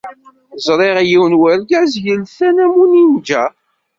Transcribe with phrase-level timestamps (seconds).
[0.65, 3.43] Ẓriɣ yiwen n wergaz yelsan am uninja.